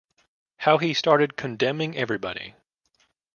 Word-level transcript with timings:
How 0.57 0.79
he 0.79 0.95
started 0.95 1.37
condemning 1.37 1.95
everybody. 1.95 2.55